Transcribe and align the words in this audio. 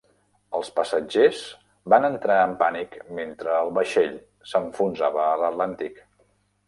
Els 0.59 0.69
passatgers 0.77 1.41
van 1.93 2.07
entrar 2.09 2.37
en 2.45 2.55
pànic 2.63 2.97
mentre 3.19 3.53
el 3.59 3.69
vaixell 3.79 4.17
s'enfonsava 4.55 5.23
a 5.27 5.37
l'Atlàntic. 5.43 6.03